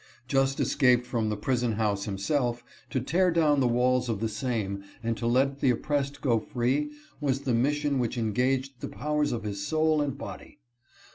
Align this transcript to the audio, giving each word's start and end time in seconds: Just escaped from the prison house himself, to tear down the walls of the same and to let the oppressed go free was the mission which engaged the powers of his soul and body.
Just 0.27 0.59
escaped 0.59 1.05
from 1.05 1.29
the 1.29 1.37
prison 1.37 1.73
house 1.73 2.05
himself, 2.05 2.63
to 2.89 2.99
tear 2.99 3.29
down 3.29 3.59
the 3.59 3.67
walls 3.67 4.09
of 4.09 4.19
the 4.19 4.27
same 4.29 4.83
and 5.03 5.15
to 5.15 5.27
let 5.27 5.59
the 5.59 5.69
oppressed 5.69 6.21
go 6.21 6.39
free 6.39 6.89
was 7.19 7.41
the 7.41 7.53
mission 7.53 7.99
which 7.99 8.17
engaged 8.17 8.79
the 8.81 8.89
powers 8.89 9.31
of 9.31 9.43
his 9.43 9.61
soul 9.61 10.01
and 10.01 10.17
body. 10.17 10.57